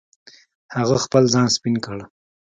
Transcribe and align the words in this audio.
هغه 0.77 0.95
خپل 1.05 1.23
ځان 1.33 1.47
سپین 1.55 1.75
کړ. 1.85 1.97